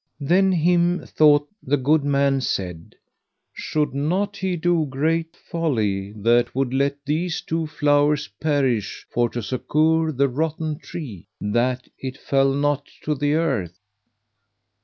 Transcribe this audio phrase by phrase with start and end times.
[0.19, 2.95] Then him thought the good man said:
[3.53, 9.43] Should not he do great folly that would let these two flowers perish for to
[9.43, 13.77] succour the rotten tree, that it fell not to the earth?